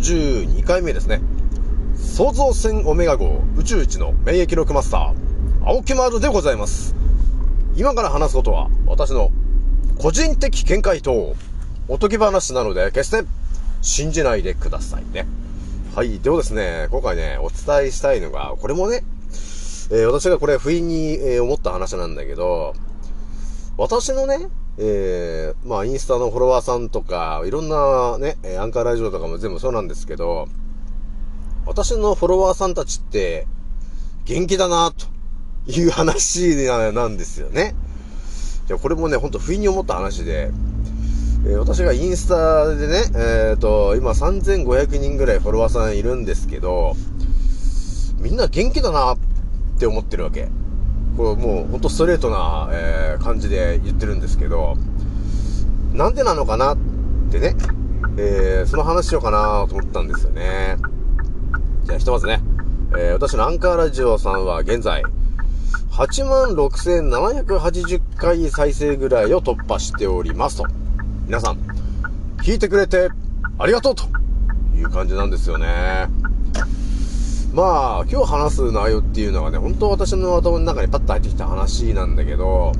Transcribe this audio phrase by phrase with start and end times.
[0.00, 1.20] 52回目ですね。
[1.94, 5.14] 創造船オメガ号宇宙一の免疫力マスター、
[5.66, 6.94] 青木丸でございます。
[7.76, 9.30] 今から話すことは、私の
[9.98, 11.36] 個人的見解と、
[11.86, 13.28] おとぎ話なので、決して
[13.82, 15.26] 信じないでくださいね。
[15.94, 16.18] はい。
[16.18, 19.04] ではですね、今回ね、お伝えしたいのが、これもね、
[19.90, 22.72] えー私がこれ不意に、え思った話なんだけど、
[23.76, 24.48] 私のね、
[24.78, 30.48] えー、まあ、インスタのフォロワーさんとか、いろんなね、アンカーラジオとかも全部そうなんですけど、
[31.66, 33.46] 私のフォロワーさんたちって、
[34.24, 35.06] 元気だな、と
[35.70, 36.56] いう話
[36.92, 37.74] なんですよね。
[38.68, 40.50] いや、これもね、ほんと不意に思った話で、
[41.44, 46.94] えー私がインスタでね、えっ、と、今3500人ぐらいフォロワーさんいるんですけど、
[48.18, 49.18] みんな元気だなっ
[49.78, 50.48] て思ってるわけ。
[51.16, 54.76] これもうほんとストレートな、えー感じで言ってるんですけど、
[55.92, 56.78] なんでなのかなっ
[57.30, 57.54] てね、
[58.16, 60.76] えーその話しようかなと思ったんですよね。
[61.84, 62.40] じゃあひとまずね、
[62.96, 65.02] えー私のアンカーラジオさんは現在、
[65.90, 70.66] 86,780回再生ぐらいを突破しておりますと。
[71.26, 71.58] 皆さん、
[72.42, 73.10] 聞いてくれて
[73.58, 74.04] ありがとうと
[74.74, 76.08] いう感じなんですよね。
[77.52, 82.72] まあ、今日話す内容っていうのはね、本当私の頭の中にパッと入ってきた話なんだけど、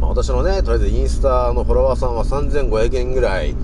[0.00, 3.56] まあ、私のね、とりあえずインスタのフォロワーさんは3500円ぐらい、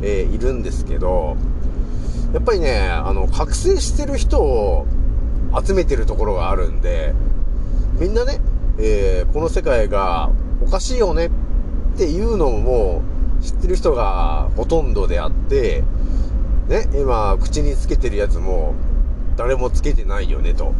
[0.00, 1.36] えーいるんですけど、
[2.32, 4.86] やっぱりね、あの、覚醒してる人を
[5.62, 7.12] 集めてるところがあるんで、
[8.00, 8.40] みんなね、
[8.78, 10.30] えーこの世界が
[10.62, 13.02] おかしいよねっていうのも
[13.42, 15.84] 知ってる人がほとんどであって、
[16.68, 18.74] ね、今、口につけてるやつも、
[19.36, 20.74] 誰もつけてないよね、と。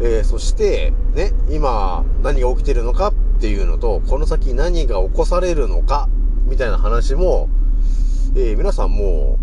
[0.00, 6.08] えーそして、ね、今、何が起きてるのかっていうのと、この先何が起こされるのか、
[6.44, 7.48] みたいな話も、
[8.36, 9.38] えー皆さんも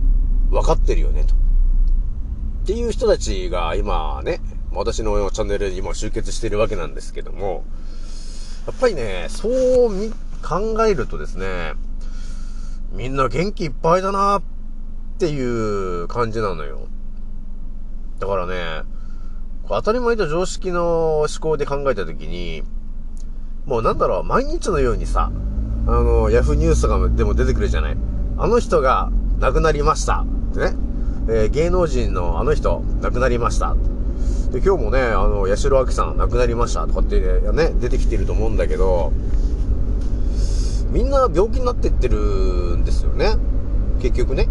[0.50, 1.34] う、分かってるよね、と。
[1.34, 1.38] っ
[2.68, 4.40] ていう人たちが今ね、
[4.72, 7.64] 私のチャンネルに今集結してるわけなんですけども、
[8.66, 9.92] やっぱりね、そう
[10.42, 11.74] 考えるとですね、
[12.92, 14.42] みんな元気いっぱいだなっ
[15.20, 16.88] ていう感じなのよ。
[18.20, 18.84] だからね、
[19.68, 22.64] 当たり前と常識の思考で考えたときに、
[23.66, 25.32] もうなんだろう、毎日のようにさ、
[25.88, 27.98] あの、ヤフーニュースとかでも出てくるじゃない。
[28.38, 29.10] あの人が
[29.40, 30.26] 亡くなりました。
[30.52, 30.76] ってね。
[31.28, 33.76] えー芸能人のあの人、亡くなりました。
[34.52, 39.12] で、今日もね、あの、八代亜紀さん亡くなりましたとかってね、出てきてると思うんだけど、
[40.92, 43.36] みんな病気になってってるんですよね。
[44.02, 44.48] 結局ね。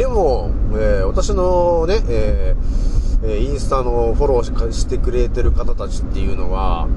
[0.00, 6.88] でも、えー私のね、えーインスタのフォローししてくれてる方たちっていうのは、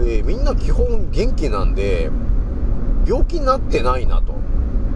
[0.00, 2.10] えーみんな基本元気なんで、
[3.06, 4.32] 病気になってないなと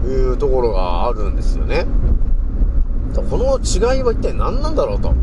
[0.09, 1.85] いうところがあるんですよね。
[3.15, 5.13] この違いは一体何なんだろうと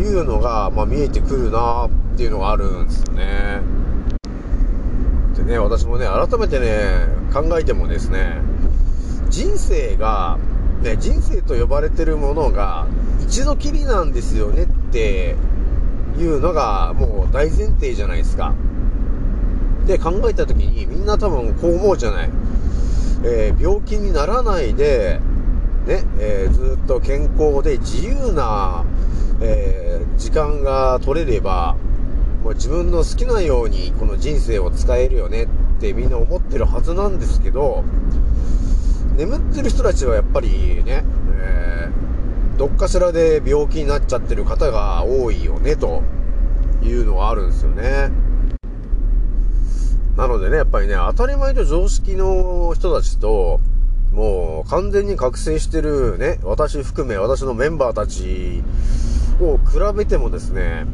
[0.00, 3.60] いうのが、まあ、見えてくるなっていうのがあるんですよね。
[5.36, 8.40] でね、私もね、改めてね、考えてもですね、
[9.30, 10.38] 人生が、
[10.82, 12.86] ね、人生と呼ばれてるものが
[13.22, 15.36] 一度きりなんですよねって
[16.18, 18.54] いうのがもう大前提じゃないですか。
[19.86, 22.30] で、考えた時にみんな多分こう思うじゃない。
[23.24, 25.20] えー病気にならないで、
[25.86, 28.84] ね、えーずっと健康で自由な、
[29.40, 31.76] えー時間が取れれば、
[32.44, 35.46] もう自分の好きなようにこの人生を使えるよねっ
[35.80, 37.82] てみんな思ってるはずなんですけど、
[39.18, 40.48] 眠ってる人たちはやっぱり
[40.84, 41.04] ね、
[41.36, 42.08] えー
[42.58, 46.02] どっかしらで病気になっちゃってる方が多いよね、と
[46.82, 48.10] いうのがあるんですよね。
[50.16, 53.60] なのでね、やっぱりね、当たり前と常識の人たちと、
[54.12, 58.64] もう完全に覚醒してるね、私含め私のメンバーたち
[59.40, 60.84] を比べてもですね、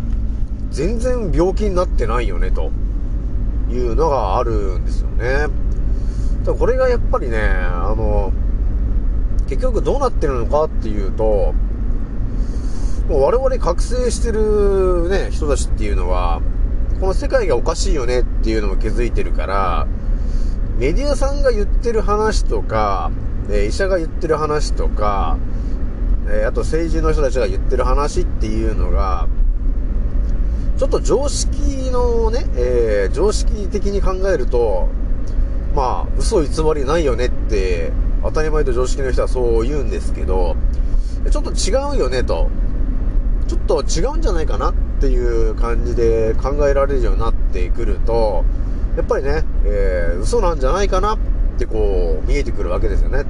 [0.70, 2.72] 全然病気になってないよね、と
[3.70, 5.46] いうのがあるんですよね。
[6.44, 8.30] だからこれがやっぱりね、あの、
[9.48, 11.54] 結局どうなってるのかっていうと、
[13.08, 16.42] もう我々覚醒してるね、人たちっていうのは、
[17.00, 19.86] この世界がおかしいよねっていうのも気づいてるから、
[20.78, 23.10] メディアさんが言ってる話とか、
[23.50, 25.38] え医者が言ってる話とか、
[26.28, 29.28] えあと政治の人たちが言ってる話っていうのが、
[30.76, 34.88] ちょっと常識のね、えー常識的に考えると、
[35.74, 37.92] まあ、嘘偽りないよねって、
[38.22, 40.56] 当たり前と常識の人はそう言うんですけど、
[41.30, 42.48] ちょっと違うよねと。
[43.46, 48.44] ちょっと違うんじゃないかなっていう感じで考えられるようになってくると、
[48.96, 51.18] やっぱりね、えー嘘なんじゃないかなっ
[51.58, 53.24] てこう、見えてくるわけですよね。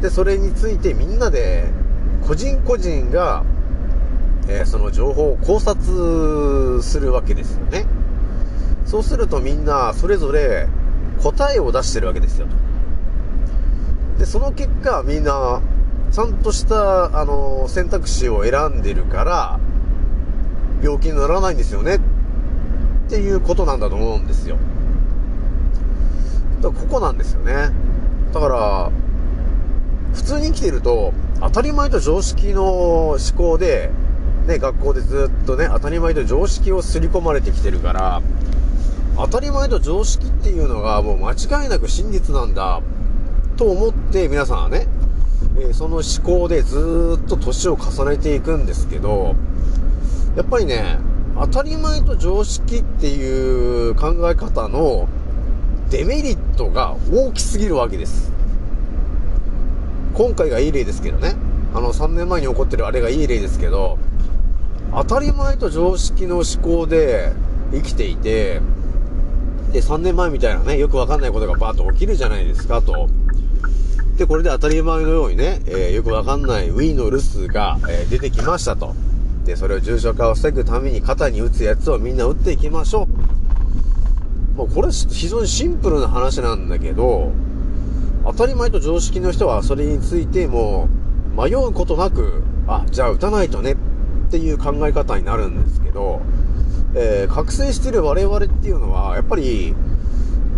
[0.00, 1.64] で、それについてみんなで、
[2.26, 3.44] 個人個人が、
[4.48, 7.86] えー、その情報を考察するわけですよね。
[8.84, 10.68] そうするとみんなそれぞれ
[11.22, 14.18] 答えを出してるわけですよと。
[14.18, 15.60] で、その結果みんな
[16.10, 19.60] ちゃんとした、あの、選択肢を選んでるから、
[20.82, 21.96] 病気にならないんですよね。
[21.96, 22.00] っ
[23.08, 24.56] ていうことなんだと思うんですよ。
[26.62, 27.70] だからここなんですよね。
[28.32, 28.90] だから、
[30.14, 33.90] 普通に生きてると、当たり前と常識の思考で、
[34.46, 38.22] ね、学校でずっとね、当たり前と常識を刷り込まれてきてるから、
[39.16, 41.32] 当たり前と常識っていうのがもう間
[41.62, 42.82] 違いなく真実なんだ、
[43.56, 44.86] と思って皆さんはね、
[45.58, 49.34] え、その思考でずっと年を重ねていくんですけど、
[50.36, 50.98] やっぱりね、
[51.38, 55.08] 当たり前と常識っていう考え方の
[55.88, 58.32] デメリットが大きすぎるわけです。
[60.12, 61.36] 今回がいい例ですけどね。
[61.74, 63.96] あの、3年前に起こってるあれがいい例ですけど、
[64.92, 67.32] 当たり前と常識の思考で
[67.72, 68.60] 生きていて、
[69.76, 73.10] で、3年前みたいなね、よくわかんないことがバーッと起きるじゃないですか、と。
[74.16, 78.94] で、これで当たり前のようにね、えー、よくわかんない Wii の留守が、えー、出てきましたと。
[79.44, 83.06] で、それを重症化を防ぐために肩に打つやつをみんな打っていきましょ
[84.54, 84.56] う。
[84.56, 87.32] もうこれ非常にシンプルな話なんだけど、
[88.24, 90.88] 当たり前と常識の人はそれについても
[91.36, 93.76] 迷うことなく、あ、じゃあ打たないとねっ
[94.30, 96.22] ていう考え方になるんですけど、
[96.98, 99.74] えー、覚醒してる我々っていうのは、やっぱり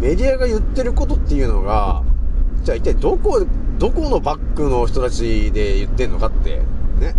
[0.01, 2.05] メディアが言ってることっていうのが、
[2.63, 3.45] じゃあ一体どこ、
[3.79, 6.63] どこのバックの人たちで言ってんのかって、
[7.01, 7.15] ね。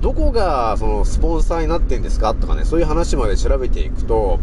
[0.00, 4.40] どこがそのスポンサーになってんですかとかね、そういう話まで調べていくと、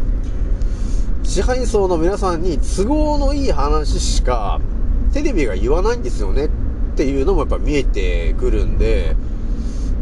[1.24, 4.62] 支配層の皆さんに都合のいい話しか
[5.12, 6.50] テレビが言わないんですよねっ
[6.96, 9.16] ていうのもやっぱ見えてくるんで、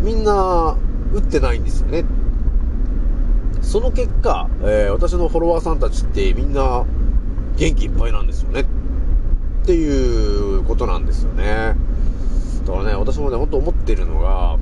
[0.02, 0.78] みんな
[1.14, 2.04] 打ってないんですよね。
[3.74, 6.86] その結果、えー、私のフォロワーさんたちってみんな
[7.58, 8.62] 元気いっぱいなんですよね。
[8.62, 8.66] っ
[9.66, 11.74] ていうことなんですよね。
[12.68, 14.60] だからね、私もね、ほんと思ってるのが、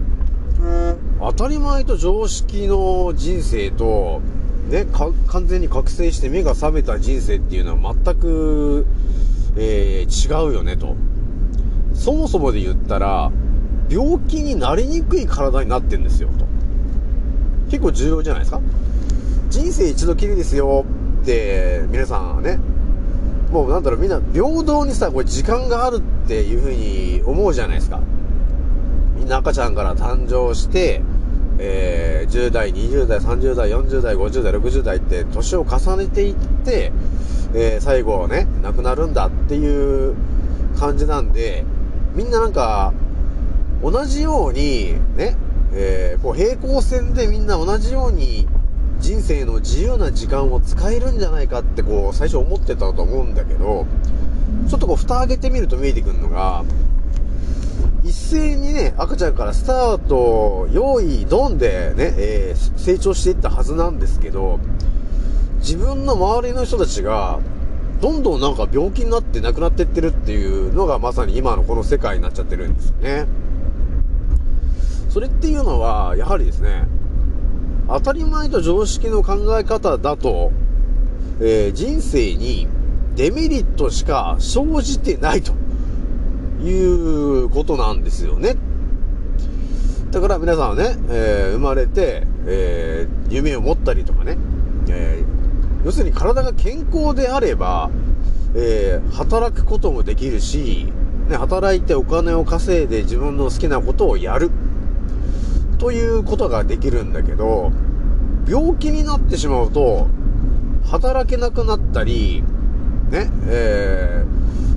[1.20, 4.22] 当たり前と常識の人生と、
[4.70, 4.86] ね、
[5.27, 8.86] 完全に覚醒して目が覚めた人生っていうのは全く、
[9.58, 10.96] えー、違うよねと。
[11.94, 13.30] そもそもで言ったら、
[13.89, 16.46] 病気になりにくい体になってんですよと。
[17.70, 18.62] 結構重要じゃないですか
[19.51, 20.86] 人生一度きりですよ
[21.24, 22.58] って、皆さんね、
[23.51, 28.00] もうなんだろう、みんな平等にさ、これ時間があるっていう風に思うじゃないですか。
[29.17, 31.01] みんな赤ちゃんから誕生して、
[31.60, 36.93] えー、10代、20代、30代、40代、50代、60代って年を重ねていって、
[37.53, 40.15] えー、最後ね、亡くなるんだっていう
[40.79, 41.65] 感じなんで、
[42.15, 42.93] みんななんか、
[43.84, 45.36] 同じように、ね、
[45.74, 48.48] えー、こう平行線でみんな同じように
[49.01, 53.86] 人生の自由な時間を使えるんじゃないかってこう最初思ってたと思うんだけど、
[54.70, 56.63] ちょっとこう蓋開けてみると見えてくるのが、
[58.03, 64.60] 一斉にね、赤ちゃんからスタート、用意、ドンでね、えー、成長していったはずなんですけど、
[65.58, 67.39] 自分の周りの人たちが、
[68.01, 73.27] どんどんなんか病気になって亡くなってってるっていうのがまさに今のこの世界になっちゃってるんですよね。
[75.10, 76.88] それっていうのは、やはりですね、
[77.93, 80.53] 当たり前と常識の考え方だと、
[81.41, 82.67] えー、人生に
[83.15, 85.51] デメリットしか生じてないと
[86.63, 88.55] いうことなんですよね。
[90.12, 94.38] だから皆さんはね、えー、生まれて、えー、夢を持ったりとかね、
[94.89, 95.24] え
[95.83, 97.89] 要するに体が健康であれば、
[98.55, 100.88] え働くこともできるし、
[101.29, 104.50] ね、働いてお金を稼いで自分の好きなことをやる。
[105.82, 107.72] ということができるんだけど、
[108.48, 110.10] 病気になってしまうと、
[110.86, 112.44] 働けなくなったり、
[113.10, 114.24] ね、え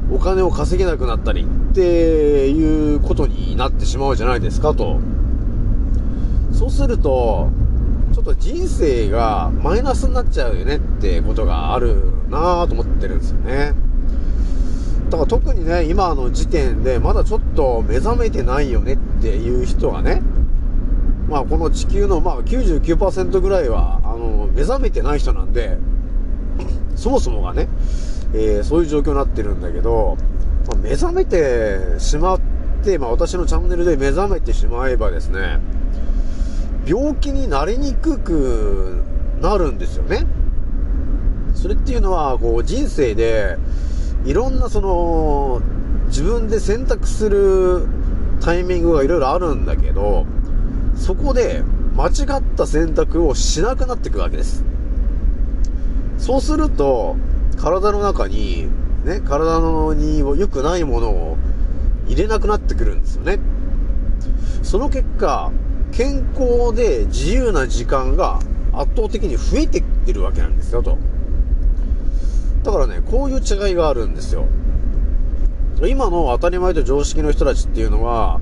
[0.08, 4.98] ー、お金を稼げなくなったりっていうことになってしまうじゃないですかと。
[6.54, 7.50] そうすると、
[8.14, 11.96] ちょっと人生がマイナスになっちゃうよねってことがある
[12.30, 13.74] なぁと思ってるんですよね。
[15.10, 20.22] だから特にね、今の時点でまだちょっと目覚めてないよねっていう人がね、
[21.28, 25.78] まあ、この地球の、まあ、99%ぐらいは、あの、目覚めてない人なんで、
[26.96, 27.68] そもそもがね、
[28.34, 30.16] えー、そういう状況になってるんだけど、
[30.68, 32.40] まあ、目覚めてしまっ
[32.84, 35.60] て、まあ、私のチャンネルで目覚めてしまえばですね、
[36.86, 39.02] 病気になりにくく
[39.40, 40.26] なるんですよね。
[41.54, 43.56] それっていうのは、こう、人生で、
[44.24, 45.62] いろんなその、
[46.08, 47.86] 自分で選択する
[48.40, 50.26] タイミングがいろいろあるんだけど、
[50.96, 51.62] そこで
[51.96, 54.64] 間違った選択をしなくなっていくわけです。
[56.18, 57.16] そうすると、
[57.56, 58.68] 体の中に、
[59.04, 61.36] ね、体のに良くないものを
[62.08, 63.38] 入れなくなってくるんですよね。
[64.62, 65.50] その結果、
[65.92, 68.40] 健康で自由な時間が
[68.72, 70.98] 圧倒的に増えてきてるわけなんですよ、と。
[72.64, 74.46] だからね、こういう違いがあるんですよ。
[75.86, 78.40] 今の当たり前と常識の人たちっていうのは、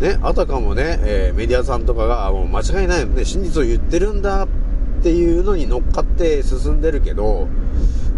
[0.00, 4.48] ね、あたかもね、えー、メディアさんとかがもう間違いないね、真実を言ってるんだっ
[5.02, 7.48] ていうのに乗っかって進んでるけど、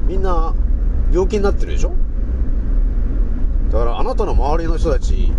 [0.06, 0.54] みんな
[1.12, 1.92] 病気になってるでしょ？
[3.72, 5.32] だからあなたの周りの人たち、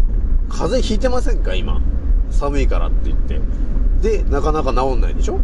[0.50, 1.56] 風邪ひいてませんか？
[1.56, 1.82] 今。
[2.30, 3.40] 寒いからって言って。
[4.02, 5.40] で、なかなか治んないでしょ？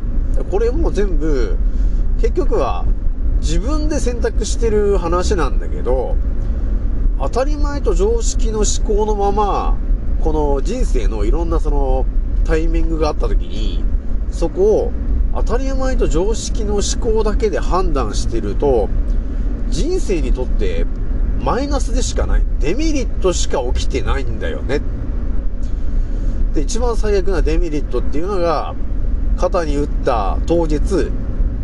[0.51, 1.55] これも全部、
[2.19, 2.85] 結局は
[3.39, 6.17] 自分で選択してる話なんだけど、
[7.19, 9.77] 当たり前と常識の思考のまま、
[10.23, 12.05] この人生のいろんなその
[12.45, 13.83] タイミングがあった時に、
[14.31, 14.91] そこを
[15.35, 18.89] 当たり前と常識の思考だけで判断してると、
[19.69, 20.85] 人生にとって
[21.41, 22.43] マイナスでしかない。
[22.59, 24.81] デメリットしか起きてないんだよね。
[26.53, 28.75] で、一番最悪なデメリットっていうのが、
[29.37, 30.81] 肩に打った当日、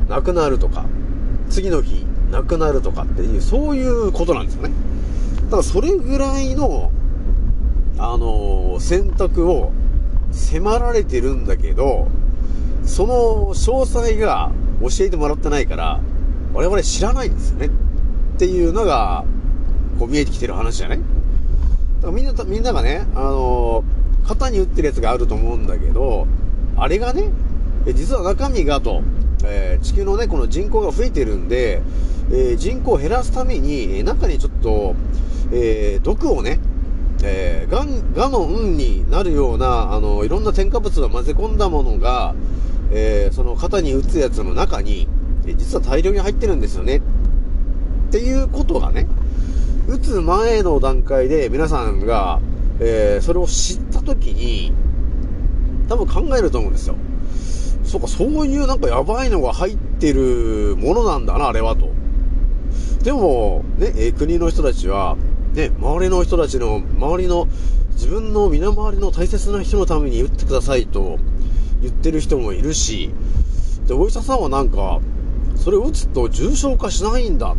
[0.07, 0.85] 亡くなるとか、
[1.49, 4.71] 次の日、亡くなるとかっていう、そういうことなんですよね。
[5.45, 6.91] だからそれぐらいの、
[7.97, 9.71] あの、選択を
[10.31, 12.07] 迫られてるんだけど、
[12.85, 15.99] その詳細が教えてもらってないから、
[16.53, 17.67] 我々知らないんですよね。
[17.67, 17.69] っ
[18.37, 19.23] ていうのが、
[19.97, 20.99] こう見えてきてる話じゃない？
[20.99, 26.27] だからみんな、みんながね、あのー、肩に打ってるやつがあると思うんだけど、
[26.75, 27.31] あれがね、
[27.93, 29.03] 実は中身がと、
[29.45, 31.81] えー、地球のね、この人口が増えてるんで、
[32.29, 34.95] えー、人口を減らすために、中にちょっと、
[35.53, 36.59] えー、毒をね、
[37.23, 42.35] えー、がん、がの運になるような、あの、いろんな添加物が混ぜ込んだものが、
[42.91, 45.07] えー、その肩に打つやつの中に、
[45.47, 46.97] え実は大量に入ってるんですよね。
[46.97, 47.01] っ
[48.11, 49.07] ていうことがね、
[49.87, 52.39] 打つ前の段階で皆さんが、
[52.79, 54.73] えー、それを知った時に、
[55.87, 56.95] 多分考えると思うんですよ。
[57.83, 61.91] そうか、そういうなんかやばいのが入ってるものなんだな、あれはと。
[63.03, 65.15] でも、ね、え、国の人たちは、
[65.55, 67.47] ね、周りの人たちの、周りの、
[67.93, 71.17] 自分の身の回りの大切な人のために打ってくださいと
[71.81, 73.09] 言ってる人もいるし、
[73.87, 74.99] で、お医者さんはなんか、
[75.55, 77.55] それ打つと重症化しないんだ。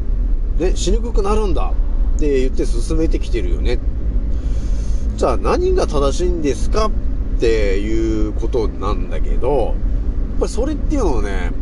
[0.58, 1.72] ね、しにくくなるんだ。
[2.16, 3.78] って言って進めてきてるよね。
[5.16, 6.86] じゃあ何が正しいんですか
[7.36, 9.74] っていうことなんだけど、やっ
[10.40, 11.52] ぱりそれっていうのはね、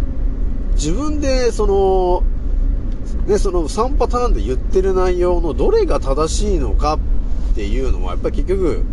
[0.74, 2.24] 自分でその、
[3.26, 6.98] ね、その3パターンで言ってる内容のどれが正しいのか
[7.52, 8.84] っていうのは、やっぱり結局、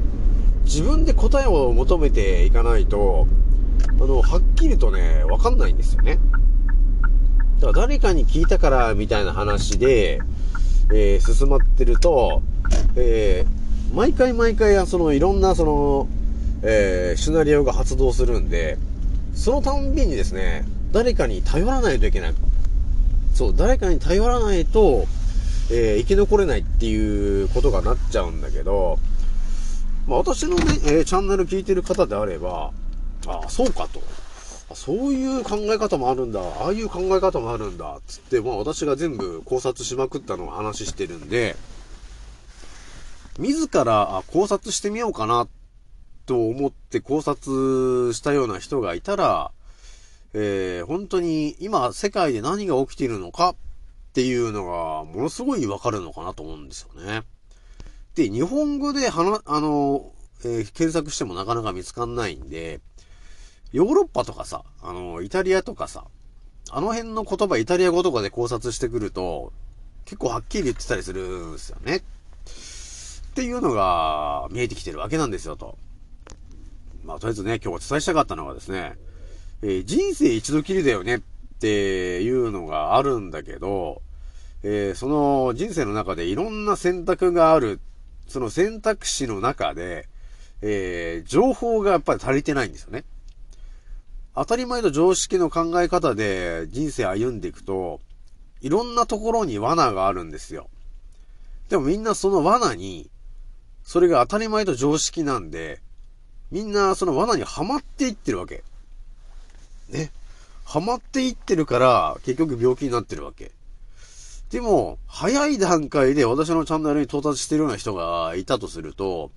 [0.64, 3.28] 自分で答えを求めていかないと、
[4.00, 6.18] あの、はっきりとね、わかんないんですよね。
[7.60, 10.22] だから誰かに聞いたからみたいな話で、
[10.94, 12.42] えー、進まってると、
[12.96, 16.08] えー、毎回毎回、その、いろんな、その、
[16.64, 18.78] えー、シナリオが発動するんで、
[19.34, 22.34] そのたんびにですね、誰かに頼らないといけない。
[23.34, 25.06] そう、誰かに頼らないと、
[25.72, 29.00] えー、生き残れないっていうことがなっちゃうんだけど、
[30.08, 32.72] まあ、私のね、えー、チャンネル聞いてる方であれば、
[33.28, 34.02] ああ、そうかと。
[34.76, 41.56] そういう考え方もあるんだ、ああいう考え方もあるんだ、つって、まあ私が全部考察しまくったのを話してるんで、
[43.38, 45.48] 自ら考察してみようかな、
[46.26, 49.52] と思って考察したような人がいたら、
[50.34, 53.56] えー、本当に今世界で何が起きているのかっ
[54.14, 57.24] ていうのがものすごいわかるのかなと思うんですよね。
[58.16, 60.12] で、日本語で話、あの、
[60.44, 62.82] えー、検索してもなかなか見つかんないんで、
[63.72, 66.06] ヨーロッパとかさ、あの、イタリアとかさ、
[66.70, 69.54] あの辺の言葉イタリア語とかで考察してくると、
[70.06, 71.98] 結構はっきり言ってたりするんですよね。
[71.98, 75.78] っていうのが見えてきてるわけなんですよ、と。
[77.06, 78.98] まあ、とりあえずね、今日お伝えしたかったのはですね、
[79.64, 81.20] えー、人生一度きりだよねっ
[81.60, 84.02] ていうのがあるんだけど、
[84.64, 87.80] えー、その人生の中でいろんな選択がある、
[88.28, 90.08] その選択肢の中で、
[90.62, 93.04] えー、情報がやっぱり足りてないんですよね。
[94.34, 98.00] 当たり前の常識の考え方で人生歩んでいくと、
[98.62, 100.70] いろんなところに罠があるんですよ。
[101.70, 103.10] でもみんなその罠に、
[103.84, 105.82] それが当たり前と常識なんで、
[106.52, 108.64] みんなその罠にはまっていってるわけ。
[109.92, 110.12] ね。
[110.64, 113.52] はまっていってるから、結局病気になってるわけ。
[114.50, 119.32] でも、早い段階で私のチャンネルに到達してるような人がいたとすると、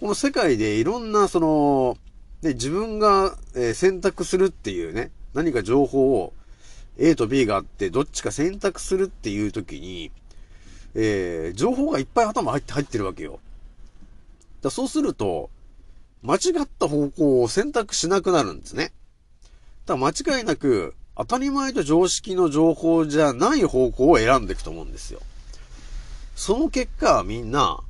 [0.00, 1.96] この世界でいろんなその、
[2.42, 3.36] で、自分が、
[3.74, 6.32] 選択するっていうね、何か情報を
[6.98, 10.10] A と B があってどっちか選択するっていう時に、
[10.94, 13.38] えー、情報がいっぱい頭入って入ってるわけよ。
[14.62, 15.50] だそうすると、
[16.22, 18.92] 間違った方向を選択しなくなるんですね。
[19.86, 25.20] だ間違いなく、当たり前と常識の情報じゃない方向を選んでいくと思うんですよ。
[26.34, 27.80] その結果、みんな、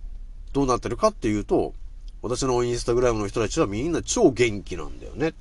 [0.53, 1.75] どうなってるかっていうと、
[2.23, 5.35] 私のインスタグラムの人たちはみんな超元気なんだよね。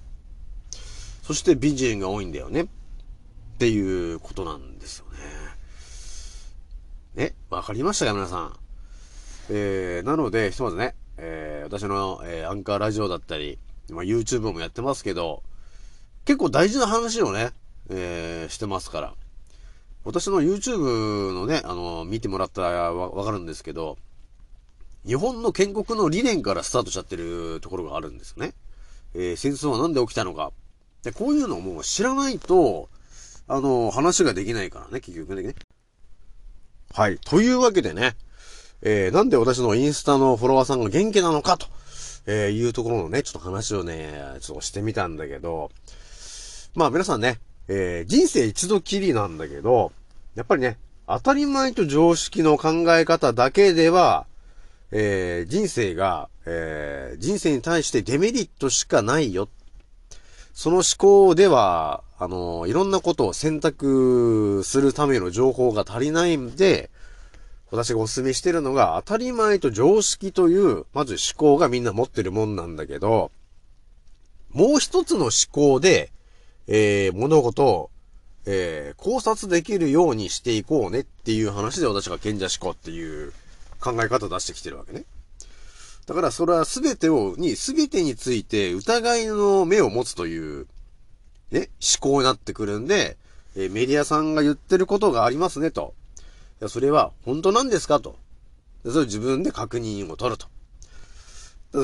[1.23, 2.63] そして美人が多いんだよね。
[2.63, 2.67] っ
[3.57, 5.05] ていうことなんですよ
[7.15, 7.23] ね。
[7.27, 8.59] ね、わかりましたか皆さん。
[9.49, 13.57] えー、なので、ひとまずね、えー、私の、えー、アンカーラジオだったり、
[13.89, 15.43] まあ、YouTube もやってますけど、
[16.25, 17.51] 結構大事な話をね、
[17.89, 19.13] えー、してますから。
[20.03, 23.97] 私の YouTube のね、あの、見てもらったらわかるんですけど、
[25.05, 28.53] 日本の建国の理念からスタートしちゃってるところがあるんですよね。
[29.13, 30.51] えー、戦争はなんで起きたのか。
[31.03, 32.89] で、こういうのをもう知らないと、
[33.47, 35.55] あの、話ができないからね、結局ね。
[36.91, 37.19] はい。
[37.19, 38.15] というわけでね、
[38.81, 41.67] えー、なんで私のインスタのフォロワーさんが元気なのかと、
[42.25, 45.71] えー、いうところのね、ちょっと話をね、ちょっとしてみたんだけど、
[46.75, 49.93] まあ皆さんね、えー、人生一度きりなんだけど、
[50.35, 54.25] やっぱりね、当たり前と常識の考え方だけでは、
[54.91, 59.47] えー、人生が、えー、人生に対してデメリットしかないよ。
[60.53, 66.89] その思考では、あの、いろんなことを選択するための情報が足りないんで、
[67.71, 73.31] 私がお勧めしてるのが、当たり前と常識という、まず思考がみんな持ってるもんなんだけど、
[74.51, 76.11] もう一つの思考で、
[76.67, 77.89] えー、物事を、
[78.45, 83.33] えー、考察できるようにしていこうねっていう話で私が賢者思考っていう
[83.79, 85.05] 考え方を出してきてるわけね。
[86.05, 90.67] だからそれは全てを、に、全てについて疑いの目を持つという、
[91.51, 93.17] ね、思考になってくるんで、
[93.55, 95.93] え、メディアさんが言ってることがありますねと。
[96.61, 98.17] いや、それは本当なんですかと。
[98.83, 100.47] それ自分で確認を取ると。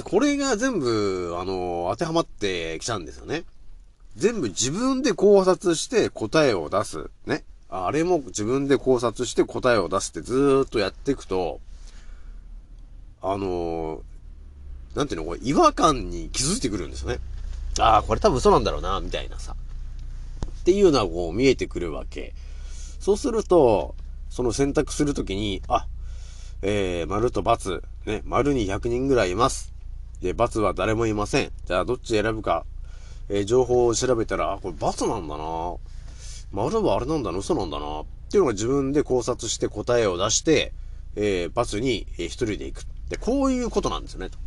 [0.03, 3.43] これが全部、あの、当てはまってきちゃうんですよね。
[4.15, 7.09] 全部自分で考察して答えを出す。
[7.25, 7.43] ね。
[7.69, 11.61] あれも自分で考察して答えを出すってずーっとやっていくと、
[13.21, 14.01] あの
[14.95, 17.19] なんていうの、これ違和感に気づいてくるんですよね。
[17.79, 19.55] ああ、これ多分嘘なんだろうな、みたいなさ。
[20.59, 22.33] っていうのはこう見えてくるわけ。
[22.99, 23.95] そうすると、
[24.29, 25.87] その選択するときに、あ、
[26.61, 29.73] えー、丸と×、ね、丸に100人ぐらいいます。
[30.21, 31.51] で、×は誰もいません。
[31.65, 32.65] じゃあ、どっち選ぶか、
[33.29, 35.75] え、情報を調べたら、あ、これ×なんだな
[36.51, 40.73] 丸はあれなんだな、嘘なんだなっていうのが自分で考察して答えを出して、
[41.15, 42.85] えー、×に、えー、一人で行く。
[43.09, 44.37] で、こういうことなんですよね、と。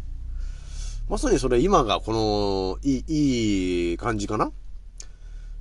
[1.09, 4.53] まさにそれ今がこの、いい、いい感じかな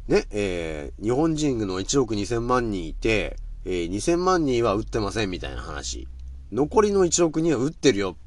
[0.07, 6.07] ね、えー、日本人の1億2000万人いて、えー、2000万人は打ってませんみたいな話。
[6.51, 8.17] 残りの1億人は打ってるよ。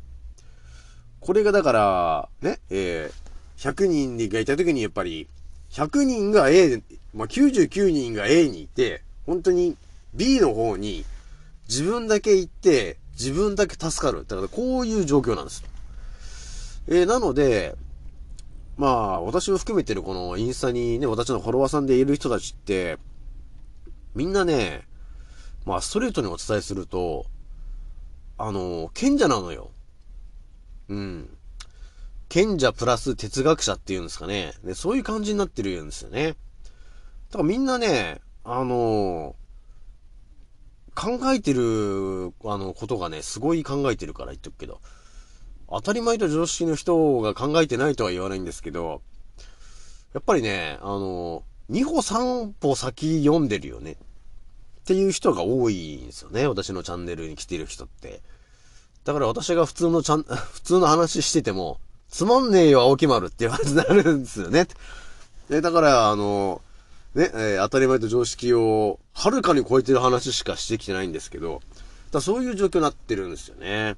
[1.21, 3.26] これがだから、ね、えー、
[3.57, 5.29] 100人がいた時にやっぱり、
[5.71, 6.83] 100人が A、
[7.15, 9.77] まあ、99人が A にいて、本当に
[10.15, 11.05] B の方に
[11.69, 14.27] 自分だけ行って、自分だけ助かる。
[14.27, 15.65] だからこういう状況なんです。
[16.87, 17.75] えー、なので、
[18.77, 22.99] まあ、私を含めてるこのインスタにね、私のフォロワーさんでいる人たちって、
[24.15, 24.87] みんなね、
[25.65, 27.27] まあ、ストレートにお伝えすると、
[28.39, 29.71] あの、賢者なのよ。
[30.89, 31.29] うん。
[32.29, 34.53] 賢者プラス哲学者っていうんですかね。
[34.65, 36.29] で、そういう感じになってるんですよね。
[37.31, 39.35] だからみんなね、あの
[40.95, 44.81] 考えてる、あの、ことがね、すごい考えてるから言っとくけど、
[45.69, 49.03] 当たり前と常識の人が考えてないとは言わないんですけど、
[50.15, 53.93] やっぱりね、あの、2歩3歩先読んでるよね。
[54.81, 56.47] っていう人が多いんですよね。
[56.47, 58.23] 私のチャンネルに来てる人って。
[59.05, 64.69] だから私が普通のちゃん、 普通の話してても、つまんねえよ、青木丸っていう感じになるんですよね。
[65.51, 66.63] で、だから、あの、
[67.15, 71.61] ね、えー、当たり前と常識を、はるかに超えてる話しかしてきてないんですけど、
[72.13, 73.97] だそういう状況になってるんですよね。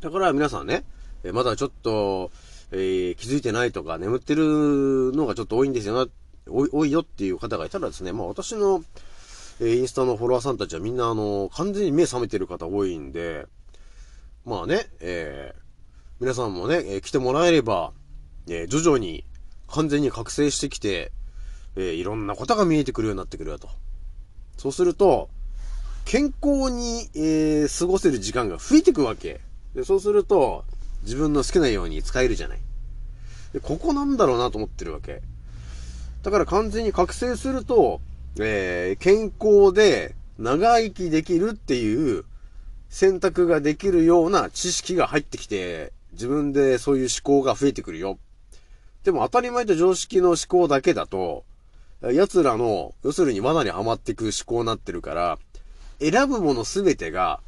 [0.00, 0.84] だから皆さんね、
[1.22, 2.30] えー、まだちょっと、
[2.72, 6.06] えー、気づいてないとか、眠ってるのがちょっと多いんですよな、
[6.48, 8.82] 多いよっていう方がいたらですね、まあ私の、
[9.60, 13.46] えインスタのフォロワーさんたちはみんなあの、完全に目覚めてる方多いんで、
[14.44, 15.61] まあね、えー、
[16.22, 17.90] 皆さんもね、えー、来てもらえれば、
[18.46, 19.24] えー、徐々に
[19.66, 21.10] 完全に覚醒してきて、
[21.74, 23.68] え、いろんなことが見えてくるようになってくるよと。
[24.56, 25.28] そうすると、
[26.04, 29.40] 健康に、え、過ごせる時間が増えてくわけ。
[29.74, 30.64] で、そうすると、
[31.02, 32.60] 自分の好きなように使えるじゃない。
[33.52, 35.22] で、ここなんだろうなと思ってるわけ。
[36.22, 38.00] だから完全に覚醒すると、
[38.38, 42.24] えー、健康で長生きできるっていう
[42.90, 48.18] 選択ができるような知識が入ってきて、自分でそういう思考が増えてくるよ。
[49.04, 51.44] でも当たり前と常識の思考だけだと、
[52.02, 55.38] 奴らの、要するに罠にはまっていく思考になってるから、
[56.00, 57.40] 選ぶものすべてが、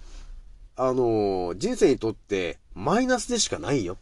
[0.77, 3.94] あのー、人生にとってマイナスでしかないよ。
[3.94, 3.96] っ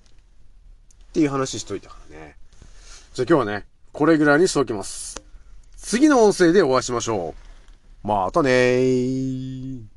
[1.12, 2.37] ていう話しといたからね。
[3.12, 5.22] じゃあ今日はね、これぐらいにしておきます。
[5.77, 7.35] 次の音声でお会いしましょ
[8.05, 8.07] う。
[8.07, 9.91] またねー。